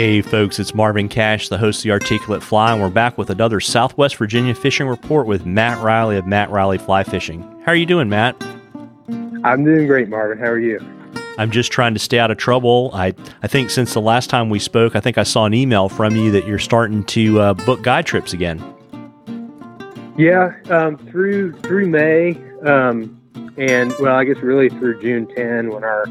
Hey, 0.00 0.22
folks, 0.22 0.60
it's 0.60 0.76
Marvin 0.76 1.08
Cash, 1.08 1.48
the 1.48 1.58
host 1.58 1.80
of 1.80 1.82
The 1.82 1.90
Articulate 1.90 2.40
Fly, 2.40 2.72
and 2.72 2.80
we're 2.80 2.88
back 2.88 3.18
with 3.18 3.30
another 3.30 3.58
Southwest 3.58 4.14
Virginia 4.14 4.54
fishing 4.54 4.86
report 4.86 5.26
with 5.26 5.44
Matt 5.44 5.82
Reilly 5.82 6.16
of 6.16 6.24
Matt 6.24 6.52
Reilly 6.52 6.78
Fly 6.78 7.02
Fishing. 7.02 7.42
How 7.66 7.72
are 7.72 7.74
you 7.74 7.84
doing, 7.84 8.08
Matt? 8.08 8.40
I'm 9.42 9.64
doing 9.64 9.88
great, 9.88 10.08
Marvin. 10.08 10.38
How 10.38 10.50
are 10.50 10.60
you? 10.60 10.78
I'm 11.36 11.50
just 11.50 11.72
trying 11.72 11.94
to 11.94 11.98
stay 11.98 12.20
out 12.20 12.30
of 12.30 12.36
trouble. 12.36 12.92
I, 12.94 13.12
I 13.42 13.48
think 13.48 13.70
since 13.70 13.92
the 13.92 14.00
last 14.00 14.30
time 14.30 14.50
we 14.50 14.60
spoke, 14.60 14.94
I 14.94 15.00
think 15.00 15.18
I 15.18 15.24
saw 15.24 15.46
an 15.46 15.52
email 15.52 15.88
from 15.88 16.14
you 16.14 16.30
that 16.30 16.46
you're 16.46 16.60
starting 16.60 17.02
to 17.06 17.40
uh, 17.40 17.54
book 17.54 17.82
guide 17.82 18.06
trips 18.06 18.32
again. 18.32 18.62
Yeah, 20.16 20.52
um, 20.70 20.96
through 21.10 21.54
through 21.62 21.88
May, 21.88 22.40
um, 22.64 23.20
and 23.56 23.92
well, 23.98 24.14
I 24.14 24.22
guess 24.22 24.36
really 24.36 24.68
through 24.68 25.02
June 25.02 25.26
10 25.34 25.70
when 25.70 25.82
our 25.82 26.04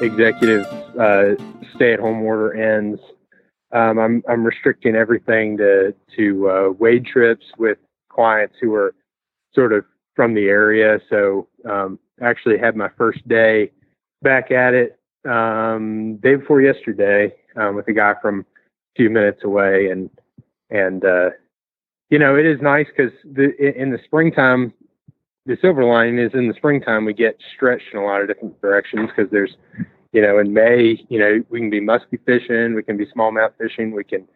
executive 0.00 0.66
uh, 0.98 1.36
stay-at-home 1.76 2.22
order 2.22 2.54
ends. 2.54 3.00
Um, 3.72 3.98
I'm 3.98 4.22
I'm 4.28 4.44
restricting 4.44 4.96
everything 4.96 5.56
to 5.58 5.94
to 6.16 6.48
uh, 6.48 7.00
trips 7.04 7.46
with 7.58 7.78
clients 8.08 8.56
who 8.60 8.74
are 8.74 8.94
sort 9.54 9.72
of 9.72 9.84
from 10.16 10.34
the 10.34 10.46
area. 10.48 10.98
So 11.08 11.48
um, 11.68 11.98
actually 12.20 12.58
had 12.58 12.76
my 12.76 12.88
first 12.98 13.26
day 13.28 13.70
back 14.22 14.50
at 14.50 14.74
it 14.74 14.98
um, 15.28 16.16
day 16.16 16.36
before 16.36 16.60
yesterday 16.60 17.34
um, 17.56 17.76
with 17.76 17.88
a 17.88 17.92
guy 17.92 18.14
from 18.20 18.40
a 18.40 18.44
few 18.96 19.10
minutes 19.10 19.44
away, 19.44 19.88
and 19.90 20.10
and 20.70 21.04
uh, 21.04 21.30
you 22.10 22.18
know 22.18 22.36
it 22.36 22.46
is 22.46 22.60
nice 22.60 22.86
because 22.94 23.12
in 23.24 23.90
the 23.90 23.98
springtime 24.04 24.72
the 25.46 25.56
silver 25.60 25.84
lining 25.84 26.18
is 26.18 26.32
in 26.34 26.48
the 26.48 26.54
springtime 26.54 27.04
we 27.04 27.14
get 27.14 27.36
stretched 27.54 27.92
in 27.92 27.98
a 27.98 28.04
lot 28.04 28.20
of 28.20 28.28
different 28.28 28.60
directions 28.60 29.08
because 29.14 29.30
there's 29.30 29.56
you 30.12 30.22
know, 30.22 30.38
in 30.38 30.52
May, 30.52 31.04
you 31.08 31.18
know, 31.18 31.42
we 31.50 31.60
can 31.60 31.70
be 31.70 31.80
musky 31.80 32.18
fishing, 32.26 32.74
we 32.74 32.82
can 32.82 32.96
be 32.96 33.06
smallmouth 33.06 33.52
fishing, 33.58 33.92
we 33.92 34.04
can 34.04 34.26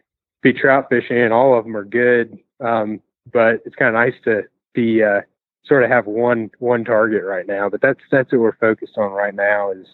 be 0.42 0.52
trout 0.52 0.86
fishing, 0.88 1.18
and 1.18 1.32
all 1.32 1.58
of 1.58 1.64
them 1.64 1.76
are 1.76 1.84
good. 1.84 2.38
Um, 2.60 3.00
but 3.32 3.60
it's 3.64 3.74
kind 3.76 3.88
of 3.88 3.94
nice 3.94 4.14
to 4.24 4.42
be 4.74 5.02
uh, 5.02 5.22
sort 5.66 5.82
of 5.82 5.90
have 5.90 6.06
one 6.06 6.50
one 6.58 6.84
target 6.84 7.24
right 7.24 7.46
now. 7.46 7.68
But 7.68 7.80
that's 7.80 8.00
that's 8.10 8.30
what 8.32 8.40
we're 8.40 8.56
focused 8.56 8.98
on 8.98 9.12
right 9.12 9.34
now 9.34 9.72
is 9.72 9.86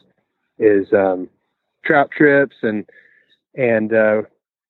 is 0.59 0.93
um, 0.93 1.29
trout 1.85 2.11
trips 2.11 2.57
and 2.63 2.85
and 3.55 3.93
uh, 3.93 4.23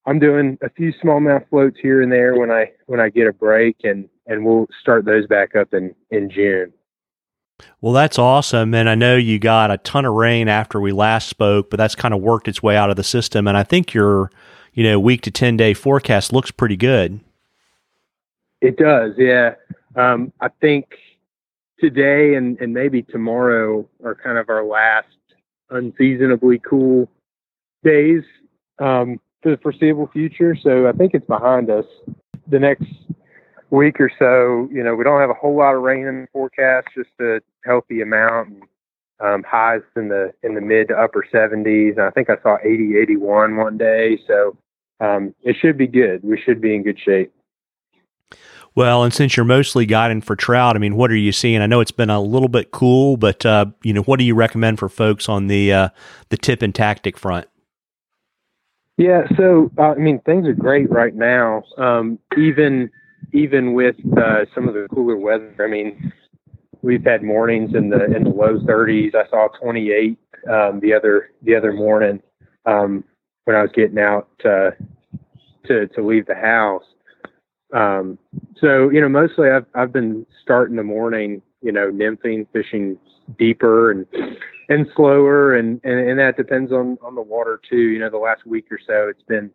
I'm 0.06 0.18
doing 0.18 0.58
a 0.62 0.70
few 0.70 0.92
smallmouth 0.92 1.48
floats 1.48 1.78
here 1.80 2.02
and 2.02 2.10
there 2.10 2.36
when 2.36 2.50
I 2.50 2.72
when 2.86 3.00
I 3.00 3.10
get 3.10 3.26
a 3.26 3.32
break, 3.32 3.76
and 3.84 4.08
and 4.26 4.44
we'll 4.44 4.68
start 4.80 5.04
those 5.04 5.26
back 5.26 5.54
up 5.56 5.74
in 5.74 5.94
in 6.10 6.30
June. 6.30 6.72
Well, 7.80 7.92
that's 7.92 8.18
awesome. 8.18 8.74
And 8.74 8.88
I 8.88 8.94
know 8.94 9.16
you 9.16 9.38
got 9.38 9.70
a 9.70 9.78
ton 9.78 10.04
of 10.04 10.14
rain 10.14 10.48
after 10.48 10.80
we 10.80 10.92
last 10.92 11.28
spoke, 11.28 11.70
but 11.70 11.76
that's 11.76 11.94
kind 11.94 12.14
of 12.14 12.20
worked 12.20 12.48
its 12.48 12.62
way 12.62 12.76
out 12.76 12.90
of 12.90 12.96
the 12.96 13.04
system. 13.04 13.46
And 13.46 13.56
I 13.56 13.62
think 13.62 13.94
your, 13.94 14.30
you 14.74 14.84
know, 14.84 15.00
week 15.00 15.22
to 15.22 15.30
10 15.30 15.56
day 15.56 15.74
forecast 15.74 16.32
looks 16.32 16.50
pretty 16.50 16.76
good. 16.76 17.20
It 18.60 18.76
does. 18.76 19.14
Yeah. 19.16 19.54
Um, 19.96 20.32
I 20.40 20.48
think 20.60 20.86
today 21.78 22.34
and, 22.34 22.60
and 22.60 22.74
maybe 22.74 23.02
tomorrow 23.02 23.88
are 24.04 24.14
kind 24.14 24.38
of 24.38 24.48
our 24.48 24.64
last 24.64 25.08
unseasonably 25.70 26.58
cool 26.58 27.08
days 27.82 28.22
um, 28.78 29.18
for 29.42 29.50
the 29.50 29.56
foreseeable 29.56 30.08
future. 30.12 30.54
So 30.60 30.86
I 30.86 30.92
think 30.92 31.14
it's 31.14 31.26
behind 31.26 31.70
us. 31.70 31.86
The 32.48 32.58
next 32.58 32.84
week 33.70 34.00
or 34.00 34.10
so, 34.18 34.68
you 34.72 34.82
know, 34.82 34.94
we 34.94 35.04
don't 35.04 35.20
have 35.20 35.30
a 35.30 35.34
whole 35.34 35.56
lot 35.56 35.74
of 35.74 35.82
rain 35.82 36.06
in 36.06 36.22
the 36.22 36.28
forecast, 36.32 36.88
just 36.94 37.10
a 37.20 37.40
healthy 37.64 38.00
amount. 38.00 38.48
And, 38.48 38.62
um, 39.20 39.42
highs 39.42 39.82
in 39.96 40.08
the 40.08 40.32
in 40.42 40.54
the 40.54 40.60
mid 40.60 40.88
to 40.88 40.94
upper 40.94 41.24
70s. 41.32 41.92
And 41.92 42.02
I 42.02 42.10
think 42.10 42.30
I 42.30 42.36
saw 42.42 42.56
80, 42.62 42.96
81 42.96 43.56
one 43.56 43.76
day. 43.76 44.18
So 44.26 44.56
um, 45.00 45.34
it 45.42 45.56
should 45.60 45.76
be 45.76 45.86
good. 45.86 46.22
We 46.22 46.40
should 46.40 46.60
be 46.60 46.74
in 46.74 46.82
good 46.82 46.98
shape. 46.98 47.32
Well, 48.74 49.02
and 49.02 49.12
since 49.12 49.36
you're 49.36 49.44
mostly 49.44 49.84
guiding 49.84 50.20
for 50.20 50.36
trout, 50.36 50.76
I 50.76 50.78
mean, 50.78 50.94
what 50.94 51.10
are 51.10 51.16
you 51.16 51.32
seeing? 51.32 51.60
I 51.60 51.66
know 51.66 51.80
it's 51.80 51.90
been 51.90 52.10
a 52.10 52.20
little 52.20 52.48
bit 52.48 52.70
cool, 52.70 53.16
but 53.16 53.44
uh, 53.44 53.66
you 53.82 53.92
know, 53.92 54.02
what 54.02 54.18
do 54.18 54.24
you 54.24 54.34
recommend 54.34 54.78
for 54.78 54.88
folks 54.88 55.28
on 55.28 55.48
the 55.48 55.72
uh, 55.72 55.88
the 56.28 56.36
tip 56.36 56.62
and 56.62 56.74
tactic 56.74 57.18
front? 57.18 57.48
Yeah, 58.96 59.26
so 59.36 59.70
uh, 59.76 59.82
I 59.82 59.94
mean, 59.96 60.20
things 60.20 60.46
are 60.46 60.52
great 60.52 60.90
right 60.90 61.14
now. 61.14 61.64
Um, 61.78 62.18
even 62.38 62.90
even 63.32 63.74
with 63.74 63.96
uh, 64.16 64.44
some 64.54 64.68
of 64.68 64.74
the 64.74 64.86
cooler 64.94 65.16
weather, 65.16 65.52
I 65.58 65.66
mean, 65.66 66.12
we've 66.82 67.04
had 67.04 67.22
mornings 67.22 67.74
in 67.74 67.90
the 67.90 68.04
in 68.04 68.24
the 68.24 68.30
low 68.30 68.58
30s. 68.58 69.14
I 69.14 69.28
saw 69.28 69.48
28 69.60 70.18
um, 70.50 70.80
the 70.80 70.94
other 70.94 71.30
the 71.42 71.54
other 71.54 71.72
morning 71.72 72.22
um, 72.66 73.04
when 73.44 73.56
I 73.56 73.62
was 73.62 73.70
getting 73.74 73.98
out 73.98 74.28
uh, 74.44 74.70
to 75.66 75.86
to 75.88 76.06
leave 76.06 76.26
the 76.26 76.34
house. 76.34 76.84
Um, 77.72 78.18
so 78.60 78.90
you 78.90 79.00
know, 79.00 79.08
mostly 79.08 79.50
I've 79.50 79.66
I've 79.74 79.92
been 79.92 80.26
starting 80.42 80.76
the 80.76 80.82
morning, 80.82 81.42
you 81.62 81.72
know, 81.72 81.90
nymphing, 81.90 82.46
fishing 82.52 82.98
deeper 83.38 83.90
and 83.90 84.06
and 84.68 84.86
slower, 84.96 85.56
and, 85.56 85.80
and 85.84 85.98
and 86.08 86.18
that 86.18 86.36
depends 86.36 86.72
on 86.72 86.98
on 87.02 87.14
the 87.14 87.22
water 87.22 87.60
too. 87.68 87.76
You 87.76 87.98
know, 87.98 88.10
the 88.10 88.18
last 88.18 88.46
week 88.46 88.66
or 88.70 88.78
so, 88.84 89.08
it's 89.08 89.22
been 89.22 89.50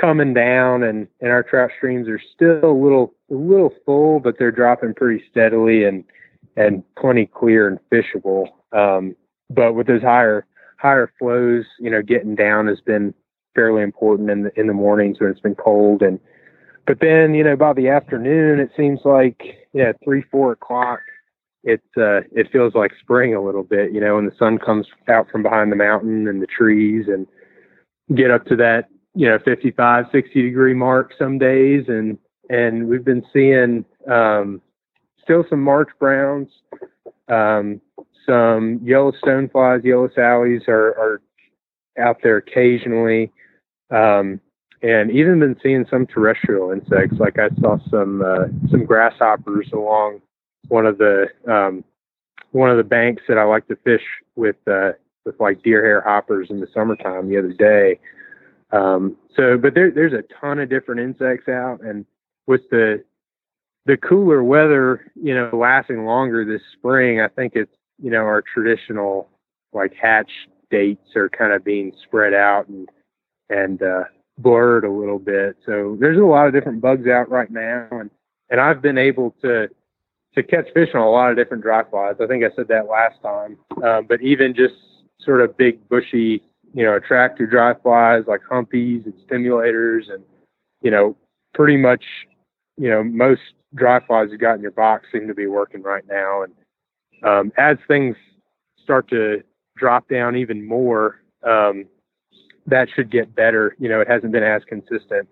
coming 0.00 0.34
down 0.34 0.82
and, 0.82 1.08
and 1.20 1.30
our 1.30 1.42
trout 1.42 1.70
streams 1.78 2.06
are 2.06 2.20
still 2.34 2.70
a 2.70 2.78
little 2.82 3.14
a 3.30 3.34
little 3.34 3.72
full, 3.84 4.20
but 4.20 4.36
they're 4.38 4.52
dropping 4.52 4.94
pretty 4.94 5.24
steadily 5.30 5.84
and 5.84 6.04
and 6.56 6.82
plenty 6.98 7.26
clear 7.26 7.68
and 7.68 7.78
fishable. 7.92 8.46
Um, 8.72 9.14
but 9.50 9.74
with 9.74 9.86
those 9.86 10.02
higher 10.02 10.46
higher 10.78 11.10
flows, 11.18 11.64
you 11.78 11.90
know, 11.90 12.02
getting 12.02 12.34
down 12.34 12.66
has 12.66 12.80
been 12.80 13.14
fairly 13.54 13.82
important 13.82 14.30
in 14.30 14.44
the 14.44 14.60
in 14.60 14.66
the 14.66 14.72
mornings 14.72 15.18
when 15.20 15.30
it's 15.30 15.40
been 15.40 15.54
cold 15.54 16.02
and 16.02 16.18
but 16.86 17.00
then, 17.00 17.34
you 17.34 17.42
know, 17.42 17.56
by 17.56 17.72
the 17.72 17.88
afternoon 17.88 18.60
it 18.60 18.70
seems 18.76 19.00
like 19.04 19.40
yeah, 19.72 19.92
three, 20.04 20.22
four 20.30 20.52
o'clock 20.52 21.00
it 21.64 21.82
uh 21.96 22.20
it 22.32 22.50
feels 22.52 22.74
like 22.74 22.92
spring 23.00 23.34
a 23.34 23.42
little 23.42 23.64
bit, 23.64 23.92
you 23.92 24.00
know, 24.00 24.16
when 24.16 24.26
the 24.26 24.36
sun 24.38 24.58
comes 24.58 24.86
out 25.08 25.28
from 25.30 25.42
behind 25.42 25.72
the 25.72 25.76
mountain 25.76 26.28
and 26.28 26.42
the 26.42 26.46
trees 26.46 27.06
and 27.08 27.26
get 28.14 28.30
up 28.30 28.44
to 28.46 28.56
that 28.56 28.88
you 29.16 29.26
know 29.26 29.38
55 29.44 30.04
60 30.12 30.42
degree 30.42 30.74
mark 30.74 31.12
some 31.18 31.38
days 31.38 31.84
and 31.88 32.18
and 32.48 32.86
we've 32.86 33.04
been 33.04 33.24
seeing 33.32 33.84
um, 34.08 34.62
still 35.26 35.44
some 35.50 35.62
march 35.62 35.90
browns 35.98 36.48
um, 37.28 37.80
some 38.24 38.80
yellow 38.82 39.12
stoneflies. 39.12 39.84
Yellow 39.84 40.08
sallies 40.08 40.62
are, 40.68 40.88
are 40.98 41.22
out 41.98 42.18
there 42.22 42.36
occasionally. 42.36 43.32
Um, 43.90 44.40
and 44.82 45.10
even 45.10 45.40
been 45.40 45.56
seeing 45.62 45.86
some 45.90 46.06
terrestrial 46.06 46.70
insects. 46.70 47.18
Like 47.18 47.38
i 47.38 47.48
saw 47.60 47.78
some 47.90 48.22
uh, 48.22 48.46
some 48.70 48.84
grasshoppers 48.84 49.70
along 49.72 50.20
one 50.68 50.86
of 50.86 50.98
the 50.98 51.26
um, 51.48 51.82
one 52.50 52.70
of 52.70 52.76
the 52.76 52.84
banks 52.84 53.22
that 53.28 53.38
i 53.38 53.44
like 53.44 53.66
to 53.68 53.76
fish 53.76 54.02
with 54.34 54.56
uh, 54.68 54.90
with 55.24 55.40
like 55.40 55.62
deer 55.62 55.82
hair 55.82 56.02
hoppers 56.02 56.48
in 56.50 56.60
the 56.60 56.68
summertime 56.74 57.28
the 57.28 57.38
other 57.38 57.52
day. 57.52 57.98
Um, 58.72 59.16
so, 59.36 59.56
but 59.56 59.74
there, 59.74 59.90
there's 59.90 60.12
a 60.12 60.24
ton 60.40 60.58
of 60.58 60.68
different 60.68 61.00
insects 61.00 61.48
out, 61.48 61.80
and 61.82 62.04
with 62.46 62.62
the 62.70 63.02
the 63.86 63.96
cooler 63.96 64.42
weather, 64.42 65.10
you 65.14 65.34
know, 65.34 65.50
lasting 65.52 66.04
longer 66.04 66.44
this 66.44 66.62
spring, 66.72 67.20
I 67.20 67.28
think 67.28 67.52
it's 67.54 67.72
you 68.02 68.10
know 68.10 68.22
our 68.22 68.42
traditional 68.42 69.28
like 69.72 69.94
hatch 69.94 70.30
dates 70.70 71.16
are 71.16 71.28
kind 71.28 71.52
of 71.52 71.64
being 71.64 71.92
spread 72.02 72.34
out 72.34 72.68
and 72.68 72.88
and 73.48 73.82
uh, 73.82 74.04
blurred 74.38 74.84
a 74.84 74.90
little 74.90 75.18
bit. 75.18 75.56
So 75.64 75.96
there's 76.00 76.18
a 76.18 76.24
lot 76.24 76.46
of 76.46 76.52
different 76.52 76.80
bugs 76.80 77.06
out 77.06 77.30
right 77.30 77.50
now, 77.50 77.88
and 77.90 78.10
and 78.50 78.60
I've 78.60 78.82
been 78.82 78.98
able 78.98 79.34
to 79.42 79.68
to 80.34 80.42
catch 80.42 80.66
fish 80.74 80.90
on 80.94 81.00
a 81.00 81.10
lot 81.10 81.30
of 81.30 81.36
different 81.36 81.62
dry 81.62 81.82
flies. 81.88 82.16
I 82.20 82.26
think 82.26 82.44
I 82.44 82.54
said 82.54 82.68
that 82.68 82.88
last 82.88 83.22
time, 83.22 83.56
um, 83.82 84.06
but 84.06 84.20
even 84.20 84.54
just 84.54 84.74
sort 85.20 85.40
of 85.40 85.56
big 85.56 85.88
bushy 85.88 86.42
you 86.76 86.84
know, 86.84 86.94
attractor 86.94 87.46
dry 87.46 87.72
flies 87.82 88.24
like 88.26 88.42
humpies 88.42 89.02
and 89.06 89.14
stimulators 89.26 90.12
and, 90.12 90.22
you 90.82 90.90
know, 90.90 91.16
pretty 91.54 91.76
much, 91.78 92.04
you 92.76 92.90
know, 92.90 93.02
most 93.02 93.40
dry 93.74 94.04
flies 94.06 94.28
you 94.30 94.38
got 94.38 94.54
in 94.54 94.62
your 94.62 94.70
box 94.70 95.06
seem 95.12 95.26
to 95.28 95.34
be 95.34 95.46
working 95.46 95.82
right 95.82 96.04
now. 96.08 96.42
And 96.42 96.52
um, 97.24 97.52
as 97.56 97.76
things 97.88 98.16
start 98.82 99.08
to 99.10 99.42
drop 99.76 100.08
down 100.08 100.36
even 100.36 100.66
more, 100.66 101.20
um, 101.42 101.86
that 102.66 102.88
should 102.94 103.10
get 103.10 103.34
better. 103.34 103.76
You 103.78 103.88
know, 103.88 104.00
it 104.00 104.08
hasn't 104.08 104.32
been 104.32 104.42
as 104.42 104.62
consistent 104.68 105.28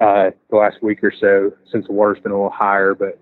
uh, 0.00 0.30
the 0.50 0.56
last 0.56 0.82
week 0.82 1.02
or 1.02 1.12
so 1.12 1.52
since 1.72 1.86
the 1.86 1.92
water's 1.92 2.20
been 2.20 2.32
a 2.32 2.36
little 2.36 2.50
higher. 2.50 2.94
But 2.94 3.18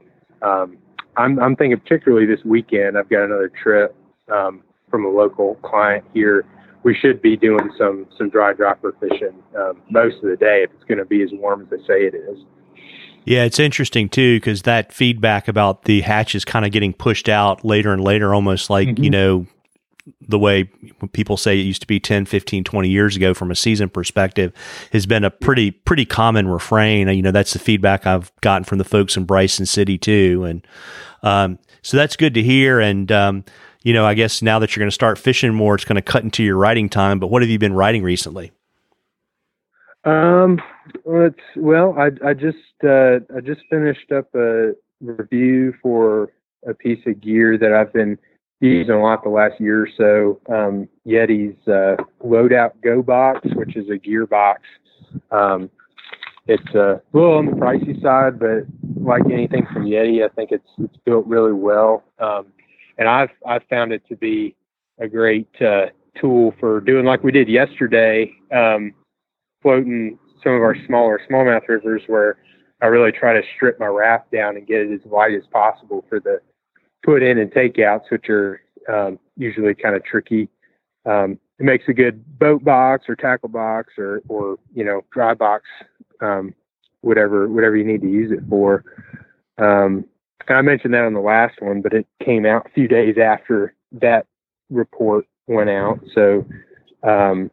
um, 0.46 0.78
I'm, 1.16 1.38
I'm 1.38 1.56
thinking 1.56 1.78
particularly 1.80 2.26
this 2.26 2.44
weekend, 2.44 2.98
I've 2.98 3.08
got 3.08 3.24
another 3.24 3.50
trip 3.62 3.96
um, 4.32 4.62
from 4.90 5.04
a 5.04 5.08
local 5.08 5.54
client 5.56 6.04
here 6.12 6.46
we 6.86 6.94
should 6.94 7.20
be 7.20 7.36
doing 7.36 7.68
some 7.76 8.06
some 8.16 8.30
dry 8.30 8.52
dropper 8.52 8.94
fishing 9.00 9.42
um, 9.58 9.82
most 9.90 10.22
of 10.22 10.30
the 10.30 10.36
day 10.36 10.62
if 10.62 10.70
it's 10.72 10.84
going 10.84 10.98
to 10.98 11.04
be 11.04 11.20
as 11.20 11.30
warm 11.32 11.62
as 11.62 11.68
they 11.68 11.78
say 11.78 12.06
it 12.06 12.14
is. 12.14 12.38
Yeah, 13.26 13.42
it's 13.42 13.58
interesting 13.58 14.08
too 14.08 14.36
because 14.36 14.62
that 14.62 14.92
feedback 14.92 15.48
about 15.48 15.82
the 15.82 16.00
hatches 16.00 16.44
kind 16.44 16.64
of 16.64 16.70
getting 16.70 16.92
pushed 16.92 17.28
out 17.28 17.64
later 17.64 17.92
and 17.92 18.02
later, 18.02 18.32
almost 18.32 18.70
like 18.70 18.88
mm-hmm. 18.88 19.04
you 19.04 19.10
know 19.10 19.46
the 20.20 20.38
way 20.38 20.64
people 21.12 21.36
say 21.36 21.58
it 21.58 21.62
used 21.62 21.80
to 21.80 21.86
be 21.86 21.98
10, 21.98 22.26
15, 22.26 22.62
20 22.62 22.88
years 22.88 23.16
ago 23.16 23.34
from 23.34 23.50
a 23.50 23.56
season 23.56 23.88
perspective 23.88 24.52
has 24.92 25.04
been 25.04 25.24
a 25.24 25.30
pretty, 25.30 25.72
pretty 25.72 26.04
common 26.04 26.46
refrain. 26.46 27.08
You 27.08 27.22
know, 27.22 27.32
that's 27.32 27.52
the 27.52 27.58
feedback 27.58 28.06
I've 28.06 28.32
gotten 28.40 28.64
from 28.64 28.78
the 28.78 28.84
folks 28.84 29.16
in 29.16 29.24
Bryson 29.24 29.66
City 29.66 29.98
too. 29.98 30.44
And, 30.44 30.66
um, 31.22 31.58
so 31.82 31.96
that's 31.96 32.16
good 32.16 32.34
to 32.34 32.42
hear. 32.42 32.78
And, 32.78 33.10
um, 33.10 33.44
you 33.82 33.92
know, 33.92 34.06
I 34.06 34.14
guess 34.14 34.42
now 34.42 34.60
that 34.60 34.74
you're 34.74 34.82
going 34.82 34.90
to 34.90 34.94
start 34.94 35.18
fishing 35.18 35.54
more, 35.54 35.74
it's 35.74 35.84
going 35.84 35.96
to 35.96 36.02
cut 36.02 36.22
into 36.22 36.44
your 36.44 36.56
writing 36.56 36.88
time. 36.88 37.18
But 37.18 37.28
what 37.28 37.42
have 37.42 37.48
you 37.48 37.58
been 37.58 37.72
writing 37.72 38.02
recently? 38.02 38.52
Um, 40.04 40.60
it's, 41.06 41.40
well, 41.56 41.94
I, 41.98 42.10
I 42.26 42.34
just, 42.34 42.56
uh, 42.84 43.20
I 43.36 43.40
just 43.44 43.62
finished 43.70 44.12
up 44.12 44.34
a 44.34 44.72
review 45.00 45.74
for 45.82 46.32
a 46.66 46.74
piece 46.74 47.00
of 47.06 47.20
gear 47.20 47.58
that 47.58 47.72
I've 47.72 47.92
been 47.92 48.18
using 48.60 48.94
a 48.94 49.02
lot 49.02 49.22
the 49.22 49.28
last 49.28 49.60
year 49.60 49.82
or 49.82 49.88
so. 49.96 50.40
Um, 50.52 50.88
Yeti's 51.06 51.56
uh, 51.68 52.02
Loadout 52.24 52.72
Go 52.82 53.02
Box, 53.02 53.40
which 53.54 53.76
is 53.76 53.90
a 53.90 53.98
gear 53.98 54.26
box. 54.26 54.62
Um, 55.30 55.70
it's 56.48 56.74
uh, 56.74 56.96
a 56.96 57.02
little 57.12 57.34
on 57.34 57.46
the 57.46 57.52
pricey 57.52 58.00
side, 58.00 58.38
but 58.38 58.66
like 59.00 59.22
anything 59.32 59.66
from 59.72 59.84
Yeti, 59.84 60.24
I 60.24 60.28
think 60.28 60.52
it's 60.52 60.68
it's 60.78 60.96
built 61.04 61.26
really 61.26 61.52
well. 61.52 62.04
Um, 62.18 62.46
and 62.98 63.08
I've 63.08 63.30
I've 63.46 63.64
found 63.68 63.92
it 63.92 64.02
to 64.08 64.16
be 64.16 64.54
a 64.98 65.08
great 65.08 65.48
uh, 65.60 65.86
tool 66.20 66.54
for 66.60 66.80
doing 66.80 67.04
like 67.04 67.24
we 67.24 67.32
did 67.32 67.48
yesterday, 67.48 68.32
um, 68.52 68.94
floating 69.60 70.18
some 70.46 70.54
of 70.54 70.62
our 70.62 70.76
smaller 70.86 71.20
smallmouth 71.28 71.66
rivers 71.66 72.02
where 72.06 72.36
I 72.80 72.86
really 72.86 73.10
try 73.10 73.32
to 73.32 73.42
strip 73.56 73.80
my 73.80 73.86
raft 73.86 74.30
down 74.30 74.56
and 74.56 74.66
get 74.66 74.82
it 74.82 74.92
as 74.92 75.00
wide 75.04 75.34
as 75.34 75.42
possible 75.50 76.04
for 76.08 76.20
the 76.20 76.40
put 77.04 77.22
in 77.22 77.38
and 77.38 77.50
takeouts, 77.50 78.10
which 78.10 78.28
are 78.28 78.60
um, 78.88 79.18
usually 79.36 79.74
kind 79.74 79.96
of 79.96 80.04
tricky. 80.04 80.48
Um, 81.04 81.40
it 81.58 81.64
makes 81.64 81.84
a 81.88 81.92
good 81.92 82.38
boat 82.38 82.62
box 82.62 83.06
or 83.08 83.16
tackle 83.16 83.48
box 83.48 83.94
or, 83.98 84.22
or 84.28 84.58
you 84.72 84.84
know, 84.84 85.02
dry 85.12 85.34
box, 85.34 85.64
um, 86.20 86.54
whatever 87.00 87.48
whatever 87.48 87.76
you 87.76 87.84
need 87.84 88.02
to 88.02 88.10
use 88.10 88.30
it 88.30 88.44
for. 88.48 88.84
Um, 89.58 90.04
I 90.48 90.62
mentioned 90.62 90.94
that 90.94 91.04
on 91.04 91.14
the 91.14 91.20
last 91.20 91.60
one, 91.60 91.80
but 91.80 91.92
it 91.92 92.06
came 92.24 92.46
out 92.46 92.66
a 92.66 92.70
few 92.70 92.86
days 92.86 93.16
after 93.20 93.74
that 93.92 94.26
report 94.70 95.24
went 95.48 95.70
out, 95.70 95.98
so 96.14 96.46
um, 97.02 97.50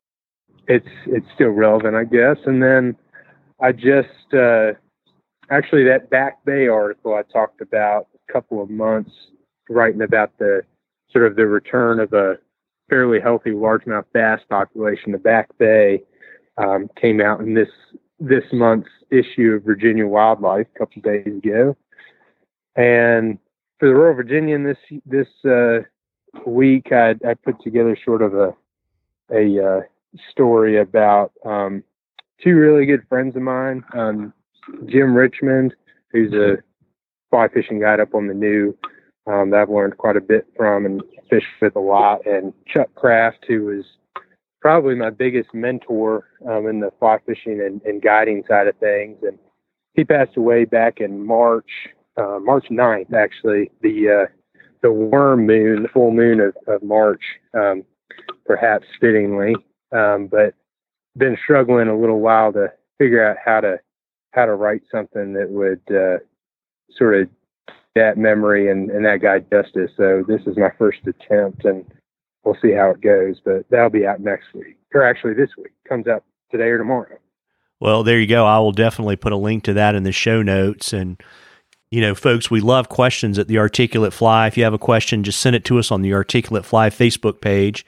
it's 0.67 0.87
it's 1.07 1.25
still 1.35 1.49
relevant, 1.49 1.95
I 1.95 2.03
guess. 2.03 2.37
And 2.45 2.61
then 2.61 2.95
I 3.61 3.71
just 3.71 4.33
uh, 4.33 4.73
actually 5.49 5.83
that 5.85 6.09
Back 6.09 6.43
Bay 6.45 6.67
article 6.67 7.15
I 7.15 7.23
talked 7.31 7.61
about 7.61 8.07
a 8.27 8.33
couple 8.33 8.61
of 8.61 8.69
months 8.69 9.11
writing 9.69 10.01
about 10.01 10.37
the 10.37 10.61
sort 11.11 11.25
of 11.25 11.35
the 11.35 11.47
return 11.47 11.99
of 11.99 12.13
a 12.13 12.37
fairly 12.89 13.19
healthy 13.19 13.51
largemouth 13.51 14.05
bass 14.13 14.39
population 14.49 15.11
to 15.11 15.17
Back 15.17 15.49
Bay 15.57 16.03
um, 16.57 16.89
came 16.99 17.21
out 17.21 17.39
in 17.41 17.53
this 17.53 17.69
this 18.19 18.43
month's 18.51 18.89
issue 19.11 19.53
of 19.53 19.63
Virginia 19.63 20.07
Wildlife 20.07 20.67
a 20.75 20.79
couple 20.79 21.01
days 21.01 21.27
ago, 21.27 21.75
and 22.75 23.37
for 23.79 23.87
the 23.87 23.95
Rural 23.95 24.15
Virginian 24.15 24.63
this 24.63 24.77
this 25.05 25.27
uh, 25.45 25.79
week 26.45 26.91
I, 26.91 27.15
I 27.27 27.33
put 27.33 27.61
together 27.61 27.97
sort 28.05 28.21
of 28.21 28.33
a 28.33 28.55
a 29.31 29.65
uh, 29.65 29.81
story 30.31 30.79
about 30.79 31.31
um, 31.45 31.83
two 32.43 32.55
really 32.55 32.85
good 32.85 33.05
friends 33.07 33.35
of 33.35 33.41
mine, 33.41 33.83
um, 33.93 34.33
Jim 34.85 35.13
Richmond, 35.13 35.73
who's 36.11 36.33
a 36.33 36.57
fly 37.29 37.47
fishing 37.47 37.79
guide 37.79 37.99
up 37.99 38.13
on 38.13 38.27
the 38.27 38.33
new 38.33 38.77
um, 39.25 39.49
that 39.51 39.61
I've 39.61 39.69
learned 39.69 39.97
quite 39.97 40.17
a 40.17 40.21
bit 40.21 40.45
from 40.55 40.85
and 40.85 41.01
fished 41.29 41.47
with 41.61 41.75
a 41.75 41.79
lot. 41.79 42.25
And 42.25 42.53
Chuck 42.67 42.93
Kraft, 42.95 43.45
who 43.47 43.65
was 43.65 43.85
probably 44.61 44.95
my 44.95 45.09
biggest 45.09 45.53
mentor 45.53 46.25
um, 46.47 46.67
in 46.67 46.79
the 46.79 46.91
fly 46.99 47.17
fishing 47.25 47.61
and, 47.61 47.81
and, 47.83 48.01
guiding 48.01 48.43
side 48.47 48.67
of 48.67 48.77
things. 48.77 49.17
And 49.21 49.37
he 49.93 50.03
passed 50.03 50.37
away 50.37 50.65
back 50.65 50.99
in 50.99 51.25
March, 51.25 51.69
uh, 52.17 52.39
March 52.41 52.65
9th, 52.71 53.13
actually, 53.13 53.71
the, 53.81 54.23
uh, 54.23 54.59
the 54.81 54.91
worm 54.91 55.45
moon, 55.45 55.83
the 55.83 55.89
full 55.89 56.11
moon 56.11 56.39
of, 56.39 56.55
of 56.67 56.83
March, 56.83 57.21
um, 57.53 57.83
perhaps 58.45 58.85
fittingly. 58.99 59.55
Um, 59.93 60.27
but 60.27 60.53
been 61.15 61.37
struggling 61.43 61.87
a 61.87 61.97
little 61.97 62.19
while 62.19 62.51
to 62.53 62.71
figure 62.97 63.25
out 63.25 63.37
how 63.43 63.61
to, 63.61 63.79
how 64.31 64.45
to 64.45 64.55
write 64.55 64.81
something 64.91 65.33
that 65.33 65.49
would, 65.49 65.81
uh, 65.89 66.17
sort 66.97 67.21
of 67.21 67.29
that 67.95 68.17
memory 68.17 68.71
and, 68.71 68.89
and 68.89 69.05
that 69.05 69.21
guy 69.21 69.39
justice. 69.39 69.91
So 69.97 70.23
this 70.27 70.41
is 70.47 70.57
my 70.57 70.71
first 70.77 70.99
attempt, 71.05 71.65
and 71.65 71.85
we'll 72.43 72.57
see 72.61 72.71
how 72.71 72.91
it 72.91 73.01
goes. 73.01 73.39
But 73.43 73.65
that'll 73.69 73.89
be 73.89 74.05
out 74.05 74.19
next 74.19 74.53
week, 74.53 74.77
or 74.93 75.03
actually 75.03 75.35
this 75.35 75.49
week. 75.57 75.73
Comes 75.87 76.07
out 76.07 76.23
today 76.51 76.69
or 76.69 76.77
tomorrow. 76.77 77.17
Well, 77.79 78.03
there 78.03 78.19
you 78.19 78.27
go. 78.27 78.45
I 78.45 78.59
will 78.59 78.71
definitely 78.71 79.15
put 79.15 79.33
a 79.33 79.37
link 79.37 79.63
to 79.65 79.73
that 79.73 79.95
in 79.95 80.03
the 80.03 80.11
show 80.11 80.41
notes. 80.41 80.93
And 80.93 81.21
you 81.91 82.01
know, 82.01 82.15
folks, 82.15 82.49
we 82.49 82.61
love 82.61 82.89
questions 82.89 83.37
at 83.37 83.47
the 83.47 83.59
Articulate 83.59 84.13
Fly. 84.13 84.47
If 84.47 84.57
you 84.57 84.63
have 84.63 84.73
a 84.73 84.79
question, 84.79 85.23
just 85.23 85.39
send 85.39 85.55
it 85.55 85.65
to 85.65 85.77
us 85.77 85.91
on 85.91 86.01
the 86.01 86.13
Articulate 86.13 86.65
Fly 86.65 86.89
Facebook 86.89 87.41
page. 87.41 87.85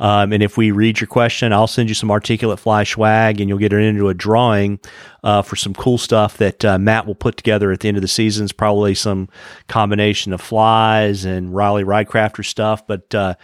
Um, 0.00 0.32
and 0.32 0.42
if 0.42 0.56
we 0.56 0.70
read 0.70 0.98
your 0.98 1.06
question, 1.06 1.52
I'll 1.52 1.66
send 1.66 1.90
you 1.90 1.94
some 1.94 2.10
articulate 2.10 2.58
fly 2.58 2.84
swag 2.84 3.38
and 3.38 3.48
you'll 3.50 3.58
get 3.58 3.74
it 3.74 3.82
into 3.82 4.08
a 4.08 4.14
drawing 4.14 4.80
uh, 5.22 5.42
for 5.42 5.56
some 5.56 5.74
cool 5.74 5.98
stuff 5.98 6.38
that 6.38 6.64
uh, 6.64 6.78
Matt 6.78 7.06
will 7.06 7.14
put 7.14 7.36
together 7.36 7.70
at 7.70 7.80
the 7.80 7.88
end 7.88 7.98
of 7.98 8.00
the 8.00 8.08
season. 8.08 8.44
It's 8.44 8.52
probably 8.52 8.94
some 8.94 9.28
combination 9.68 10.32
of 10.32 10.40
flies 10.40 11.26
and 11.26 11.54
Reilly 11.54 11.84
Ridecrafter 11.84 12.44
stuff, 12.44 12.86
but 12.86 13.14
uh, 13.14 13.34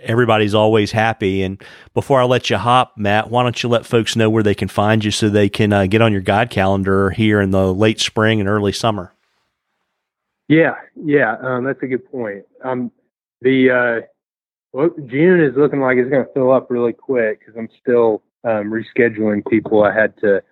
everybody's 0.00 0.54
always 0.54 0.92
happy. 0.92 1.42
And 1.42 1.62
before 1.92 2.22
I 2.22 2.24
let 2.24 2.48
you 2.48 2.56
hop, 2.56 2.94
Matt, 2.96 3.30
why 3.30 3.42
don't 3.42 3.62
you 3.62 3.68
let 3.68 3.84
folks 3.84 4.16
know 4.16 4.30
where 4.30 4.42
they 4.42 4.54
can 4.54 4.68
find 4.68 5.04
you 5.04 5.10
so 5.10 5.28
they 5.28 5.50
can 5.50 5.74
uh, 5.74 5.84
get 5.84 6.00
on 6.00 6.10
your 6.10 6.22
guide 6.22 6.48
calendar 6.48 7.10
here 7.10 7.38
in 7.40 7.50
the 7.50 7.72
late 7.72 8.00
spring 8.00 8.40
and 8.40 8.48
early 8.48 8.72
summer? 8.72 9.12
Yeah, 10.48 10.76
yeah, 10.94 11.36
um, 11.42 11.64
that's 11.64 11.82
a 11.82 11.86
good 11.86 12.10
point. 12.10 12.44
Um, 12.64 12.90
the 13.42 13.70
uh, 13.70 14.06
well, 14.76 14.90
June 15.06 15.40
is 15.40 15.56
looking 15.56 15.80
like 15.80 15.96
it's 15.96 16.10
going 16.10 16.26
to 16.26 16.32
fill 16.34 16.52
up 16.52 16.70
really 16.70 16.92
quick 16.92 17.38
because 17.38 17.54
I'm 17.56 17.70
still 17.80 18.22
um, 18.44 18.70
rescheduling 18.70 19.42
people. 19.48 19.82
I 19.82 19.90
had 19.90 20.14
to 20.18 20.42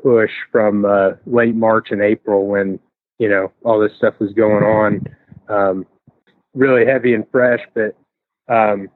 push 0.00 0.30
from 0.52 0.84
uh, 0.84 1.14
late 1.26 1.56
March 1.56 1.88
and 1.90 2.00
April 2.00 2.46
when 2.46 2.78
you 3.18 3.28
know 3.28 3.50
all 3.64 3.80
this 3.80 3.90
stuff 3.96 4.14
was 4.20 4.32
going 4.32 4.62
on, 4.62 5.04
um, 5.48 5.86
really 6.54 6.86
heavy 6.86 7.14
and 7.14 7.28
fresh. 7.32 7.58
But 7.74 7.96
um, 8.48 8.90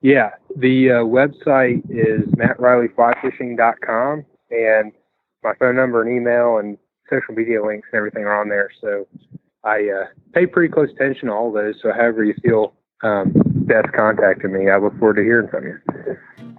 yeah, 0.00 0.30
the 0.54 0.90
uh, 0.90 1.02
website 1.02 1.82
is 1.90 2.24
mattreillyflyfishing.com, 2.36 4.24
and 4.52 4.92
my 5.42 5.54
phone 5.58 5.74
number 5.74 6.02
and 6.02 6.16
email 6.16 6.58
and 6.58 6.78
social 7.10 7.34
media 7.34 7.64
links 7.66 7.88
and 7.90 7.98
everything 7.98 8.22
are 8.22 8.40
on 8.40 8.48
there. 8.48 8.70
So 8.80 9.08
I 9.64 9.88
uh, 9.88 10.06
pay 10.32 10.46
pretty 10.46 10.72
close 10.72 10.90
attention 10.90 11.26
to 11.26 11.34
all 11.34 11.50
those. 11.50 11.74
So 11.82 11.90
however 11.92 12.22
you 12.22 12.34
feel 12.44 12.74
um, 13.02 13.32
best 13.34 13.92
contacting 13.92 14.52
me. 14.52 14.70
I 14.70 14.78
look 14.78 14.98
forward 14.98 15.16
to 15.16 15.22
hearing 15.22 15.48
from 15.48 15.64
you. 15.64 15.78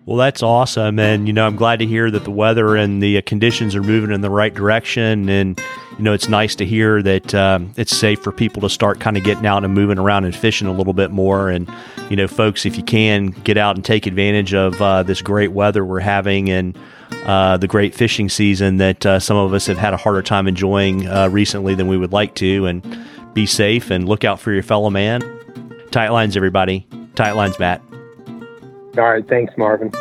Well, 0.05 0.17
that's 0.17 0.41
awesome. 0.41 0.97
And, 0.97 1.27
you 1.27 1.33
know, 1.33 1.45
I'm 1.45 1.55
glad 1.55 1.79
to 1.79 1.85
hear 1.85 2.09
that 2.09 2.23
the 2.23 2.31
weather 2.31 2.75
and 2.75 3.03
the 3.03 3.21
conditions 3.21 3.75
are 3.75 3.83
moving 3.83 4.11
in 4.11 4.21
the 4.21 4.29
right 4.29 4.53
direction. 4.53 5.29
And, 5.29 5.59
you 5.97 6.03
know, 6.03 6.13
it's 6.13 6.27
nice 6.27 6.55
to 6.55 6.65
hear 6.65 7.03
that 7.03 7.35
um, 7.35 7.73
it's 7.77 7.95
safe 7.95 8.19
for 8.23 8.31
people 8.31 8.61
to 8.61 8.69
start 8.69 8.99
kind 8.99 9.17
of 9.17 9.23
getting 9.23 9.45
out 9.45 9.63
and 9.63 9.73
moving 9.73 9.99
around 9.99 10.25
and 10.25 10.35
fishing 10.35 10.67
a 10.67 10.71
little 10.71 10.93
bit 10.93 11.11
more. 11.11 11.49
And, 11.49 11.71
you 12.09 12.15
know, 12.15 12.27
folks, 12.27 12.65
if 12.65 12.75
you 12.75 12.83
can 12.83 13.27
get 13.27 13.57
out 13.57 13.75
and 13.75 13.85
take 13.85 14.07
advantage 14.07 14.53
of 14.53 14.81
uh, 14.81 15.03
this 15.03 15.21
great 15.21 15.51
weather 15.51 15.85
we're 15.85 15.99
having 15.99 16.49
and 16.49 16.75
uh, 17.25 17.57
the 17.57 17.67
great 17.67 17.93
fishing 17.93 18.29
season 18.29 18.77
that 18.77 19.05
uh, 19.05 19.19
some 19.19 19.37
of 19.37 19.53
us 19.53 19.67
have 19.67 19.77
had 19.77 19.93
a 19.93 19.97
harder 19.97 20.23
time 20.23 20.47
enjoying 20.47 21.07
uh, 21.07 21.27
recently 21.27 21.75
than 21.75 21.87
we 21.87 21.97
would 21.97 22.13
like 22.13 22.33
to. 22.35 22.65
And 22.65 23.05
be 23.33 23.45
safe 23.45 23.91
and 23.91 24.09
look 24.09 24.23
out 24.23 24.39
for 24.39 24.51
your 24.51 24.63
fellow 24.63 24.89
man. 24.89 25.38
Tight 25.91 26.09
lines, 26.09 26.37
everybody. 26.37 26.85
Tight 27.15 27.31
lines, 27.31 27.57
Matt. 27.59 27.81
All 28.97 29.03
right. 29.03 29.27
Thanks, 29.27 29.53
Marvin. 29.57 29.91